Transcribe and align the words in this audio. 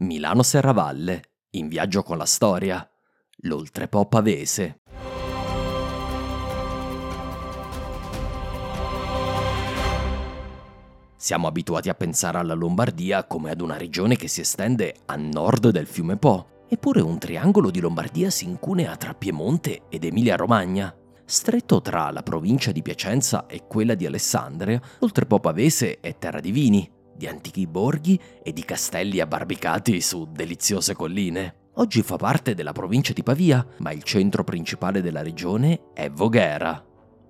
Milano 0.00 0.42
Serravalle, 0.42 1.22
in 1.50 1.68
viaggio 1.68 2.02
con 2.02 2.16
la 2.16 2.24
storia, 2.24 2.88
l'Oltrepo 3.42 4.06
Pavese. 4.06 4.80
Siamo 11.16 11.46
abituati 11.46 11.90
a 11.90 11.94
pensare 11.94 12.38
alla 12.38 12.54
Lombardia 12.54 13.24
come 13.24 13.50
ad 13.50 13.60
una 13.60 13.76
regione 13.76 14.16
che 14.16 14.26
si 14.26 14.40
estende 14.40 14.94
a 15.04 15.16
nord 15.16 15.68
del 15.68 15.86
fiume 15.86 16.16
Po, 16.16 16.64
eppure 16.66 17.02
un 17.02 17.18
triangolo 17.18 17.70
di 17.70 17.80
Lombardia 17.80 18.30
si 18.30 18.46
incunea 18.46 18.96
tra 18.96 19.12
Piemonte 19.12 19.82
ed 19.90 20.04
Emilia-Romagna. 20.04 20.96
Stretto 21.26 21.82
tra 21.82 22.10
la 22.10 22.22
provincia 22.22 22.72
di 22.72 22.80
Piacenza 22.80 23.44
e 23.46 23.66
quella 23.66 23.94
di 23.94 24.06
Alessandria, 24.06 24.80
l'Oltrepo 24.98 25.40
Pavese 25.40 26.00
è 26.00 26.16
terra 26.16 26.40
di 26.40 26.52
vini, 26.52 26.90
di 27.20 27.26
antichi 27.26 27.66
borghi 27.66 28.18
e 28.42 28.54
di 28.54 28.64
castelli 28.64 29.20
abbarbicati 29.20 30.00
su 30.00 30.26
deliziose 30.32 30.94
colline. 30.94 31.56
Oggi 31.74 32.00
fa 32.00 32.16
parte 32.16 32.54
della 32.54 32.72
provincia 32.72 33.12
di 33.12 33.22
Pavia, 33.22 33.64
ma 33.80 33.92
il 33.92 34.02
centro 34.02 34.42
principale 34.42 35.02
della 35.02 35.20
regione 35.20 35.90
è 35.92 36.08
Voghera. 36.08 36.82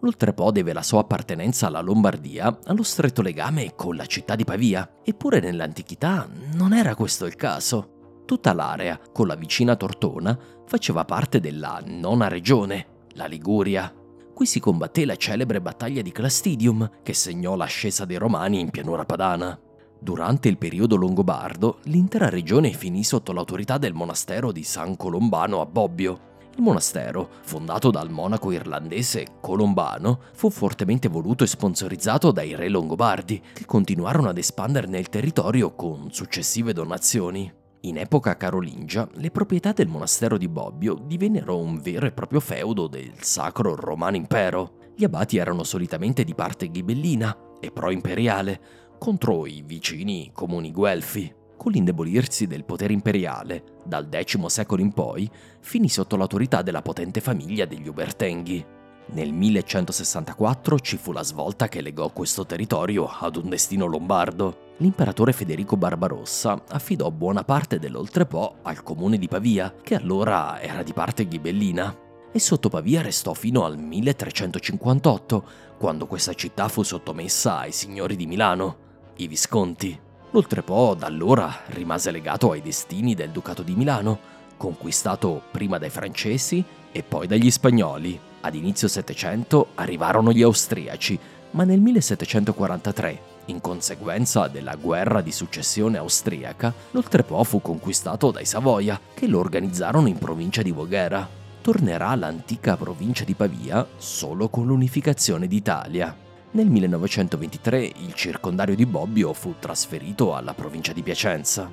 L'Oltrepo 0.00 0.50
deve 0.50 0.72
la 0.72 0.82
sua 0.82 1.00
appartenenza 1.00 1.66
alla 1.66 1.80
Lombardia 1.80 2.60
allo 2.64 2.82
stretto 2.82 3.20
legame 3.20 3.74
con 3.74 3.94
la 3.94 4.06
città 4.06 4.34
di 4.36 4.44
Pavia, 4.44 5.00
eppure 5.04 5.40
nell'antichità 5.40 6.26
non 6.54 6.72
era 6.72 6.94
questo 6.94 7.26
il 7.26 7.36
caso. 7.36 8.22
Tutta 8.24 8.54
l'area, 8.54 8.98
con 9.12 9.26
la 9.26 9.34
vicina 9.34 9.76
Tortona, 9.76 10.38
faceva 10.66 11.04
parte 11.04 11.40
della 11.40 11.82
nona 11.84 12.28
regione, 12.28 12.86
la 13.12 13.26
Liguria. 13.26 13.92
Qui 14.32 14.46
si 14.46 14.60
combatté 14.60 15.04
la 15.04 15.16
celebre 15.16 15.60
battaglia 15.60 16.00
di 16.00 16.10
Clastidium, 16.10 16.90
che 17.02 17.12
segnò 17.12 17.54
l'ascesa 17.54 18.06
dei 18.06 18.16
Romani 18.16 18.60
in 18.60 18.70
pianura 18.70 19.04
padana. 19.04 19.58
Durante 20.04 20.50
il 20.50 20.58
periodo 20.58 20.96
longobardo, 20.96 21.78
l'intera 21.84 22.28
regione 22.28 22.72
finì 22.72 23.02
sotto 23.02 23.32
l'autorità 23.32 23.78
del 23.78 23.94
monastero 23.94 24.52
di 24.52 24.62
San 24.62 24.98
Colombano 24.98 25.62
a 25.62 25.64
Bobbio. 25.64 26.32
Il 26.56 26.62
monastero, 26.62 27.30
fondato 27.40 27.90
dal 27.90 28.10
monaco 28.10 28.52
irlandese 28.52 29.38
Colombano, 29.40 30.20
fu 30.34 30.50
fortemente 30.50 31.08
voluto 31.08 31.42
e 31.42 31.46
sponsorizzato 31.46 32.32
dai 32.32 32.54
re 32.54 32.68
longobardi, 32.68 33.40
che 33.54 33.64
continuarono 33.64 34.28
ad 34.28 34.36
espanderne 34.36 34.98
il 34.98 35.08
territorio 35.08 35.74
con 35.74 36.12
successive 36.12 36.74
donazioni. 36.74 37.50
In 37.80 37.96
epoca 37.96 38.36
carolingia, 38.36 39.08
le 39.14 39.30
proprietà 39.30 39.72
del 39.72 39.88
monastero 39.88 40.36
di 40.36 40.48
Bobbio 40.48 40.98
divennero 41.02 41.56
un 41.56 41.80
vero 41.80 42.04
e 42.04 42.12
proprio 42.12 42.40
feudo 42.40 42.88
del 42.88 43.22
Sacro 43.22 43.74
Romano 43.74 44.16
Impero. 44.16 44.82
Gli 44.94 45.04
abati 45.04 45.38
erano 45.38 45.64
solitamente 45.64 46.24
di 46.24 46.34
parte 46.34 46.70
ghibellina 46.70 47.34
e 47.58 47.70
pro-imperiale, 47.70 48.60
contro 49.04 49.44
i 49.44 49.62
vicini 49.66 50.30
comuni 50.32 50.72
guelfi. 50.72 51.30
Con 51.58 51.72
l'indebolirsi 51.72 52.46
del 52.46 52.64
potere 52.64 52.94
imperiale, 52.94 53.82
dal 53.84 54.08
X 54.10 54.42
secolo 54.46 54.80
in 54.80 54.94
poi, 54.94 55.30
finì 55.60 55.90
sotto 55.90 56.16
l'autorità 56.16 56.62
della 56.62 56.80
potente 56.80 57.20
famiglia 57.20 57.66
degli 57.66 57.86
Ubertenghi. 57.86 58.64
Nel 59.08 59.30
1164 59.30 60.78
ci 60.78 60.96
fu 60.96 61.12
la 61.12 61.22
svolta 61.22 61.68
che 61.68 61.82
legò 61.82 62.10
questo 62.12 62.46
territorio 62.46 63.06
ad 63.06 63.36
un 63.36 63.50
destino 63.50 63.84
lombardo. 63.84 64.72
L'imperatore 64.78 65.34
Federico 65.34 65.76
Barbarossa 65.76 66.64
affidò 66.70 67.10
buona 67.10 67.44
parte 67.44 67.78
dell'Oltrepo 67.78 68.60
al 68.62 68.82
comune 68.82 69.18
di 69.18 69.28
Pavia, 69.28 69.74
che 69.82 69.96
allora 69.96 70.62
era 70.62 70.82
di 70.82 70.94
parte 70.94 71.28
ghibellina, 71.28 71.94
e 72.32 72.38
sotto 72.38 72.70
Pavia 72.70 73.02
restò 73.02 73.34
fino 73.34 73.66
al 73.66 73.76
1358, 73.76 75.44
quando 75.76 76.06
questa 76.06 76.32
città 76.32 76.68
fu 76.68 76.82
sottomessa 76.82 77.58
ai 77.58 77.72
signori 77.72 78.16
di 78.16 78.26
Milano 78.26 78.83
i 79.16 79.28
Visconti. 79.28 79.98
L'Oltrepo 80.30 80.94
da 80.98 81.06
allora 81.06 81.60
rimase 81.66 82.10
legato 82.10 82.50
ai 82.50 82.60
destini 82.60 83.14
del 83.14 83.30
Ducato 83.30 83.62
di 83.62 83.74
Milano, 83.74 84.18
conquistato 84.56 85.42
prima 85.50 85.78
dai 85.78 85.90
francesi 85.90 86.64
e 86.90 87.02
poi 87.02 87.26
dagli 87.26 87.50
spagnoli. 87.50 88.18
Ad 88.40 88.54
inizio 88.54 88.88
Settecento 88.88 89.68
arrivarono 89.76 90.32
gli 90.32 90.42
austriaci, 90.42 91.18
ma 91.52 91.64
nel 91.64 91.80
1743, 91.80 93.32
in 93.46 93.60
conseguenza 93.60 94.48
della 94.48 94.74
guerra 94.74 95.20
di 95.20 95.30
successione 95.30 95.98
austriaca, 95.98 96.72
l'Oltrepo 96.90 97.42
fu 97.44 97.60
conquistato 97.60 98.30
dai 98.30 98.44
Savoia, 98.44 98.98
che 99.14 99.26
lo 99.26 99.38
organizzarono 99.38 100.08
in 100.08 100.18
provincia 100.18 100.62
di 100.62 100.72
Voghera. 100.72 101.28
Tornerà 101.60 102.08
all'antica 102.08 102.76
provincia 102.76 103.24
di 103.24 103.34
Pavia 103.34 103.86
solo 103.96 104.48
con 104.48 104.66
l'unificazione 104.66 105.46
d'Italia. 105.46 106.23
Nel 106.54 106.68
1923 106.68 107.82
il 107.82 108.14
circondario 108.14 108.76
di 108.76 108.86
Bobbio 108.86 109.32
fu 109.32 109.56
trasferito 109.58 110.36
alla 110.36 110.54
provincia 110.54 110.92
di 110.92 111.02
Piacenza. 111.02 111.68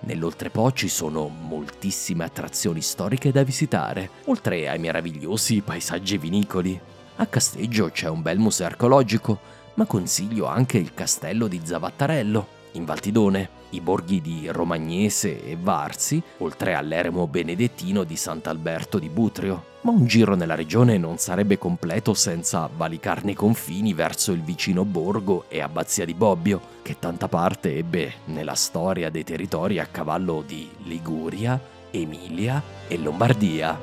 Nell'Oltrepo 0.00 0.72
ci 0.72 0.88
sono 0.88 1.28
moltissime 1.28 2.24
attrazioni 2.24 2.80
storiche 2.80 3.30
da 3.30 3.42
visitare, 3.42 4.08
oltre 4.24 4.70
ai 4.70 4.78
meravigliosi 4.78 5.60
paesaggi 5.60 6.16
vinicoli. 6.16 6.80
A 7.16 7.26
Casteggio 7.26 7.90
c'è 7.90 8.08
un 8.08 8.22
bel 8.22 8.38
museo 8.38 8.64
archeologico, 8.64 9.38
ma 9.74 9.84
consiglio 9.84 10.46
anche 10.46 10.78
il 10.78 10.94
castello 10.94 11.46
di 11.46 11.60
Zavattarello, 11.62 12.46
in 12.76 12.84
Valtidone, 12.84 13.48
i 13.70 13.80
borghi 13.80 14.20
di 14.20 14.48
Romagnese 14.48 15.44
e 15.44 15.56
Varzi, 15.60 16.22
oltre 16.38 16.74
all'eremo 16.74 17.26
benedettino 17.26 18.04
di 18.04 18.16
Sant'Alberto 18.16 18.98
di 18.98 19.08
Butrio 19.08 19.74
ma 19.86 19.92
un 19.92 20.06
giro 20.06 20.34
nella 20.34 20.56
regione 20.56 20.98
non 20.98 21.16
sarebbe 21.16 21.58
completo 21.58 22.12
senza 22.12 22.68
valicarne 22.74 23.30
i 23.30 23.34
confini 23.34 23.94
verso 23.94 24.32
il 24.32 24.42
vicino 24.42 24.84
borgo 24.84 25.44
e 25.46 25.60
abbazia 25.60 26.04
di 26.04 26.12
Bobbio, 26.12 26.60
che 26.82 26.98
tanta 26.98 27.28
parte 27.28 27.76
ebbe 27.76 28.14
nella 28.24 28.56
storia 28.56 29.10
dei 29.10 29.22
territori 29.22 29.78
a 29.78 29.86
cavallo 29.86 30.42
di 30.44 30.68
Liguria, 30.82 31.60
Emilia 31.92 32.60
e 32.88 32.98
Lombardia. 32.98 33.78